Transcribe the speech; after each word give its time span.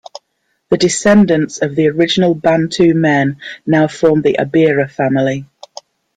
The 0.71 0.77
descendants 0.77 1.61
of 1.61 1.75
the 1.75 1.87
original 1.89 2.33
Bantu 2.33 2.95
men 2.95 3.37
now 3.67 3.87
form 3.87 4.23
the 4.23 4.35
Abira 4.39 4.89
family. 4.89 5.45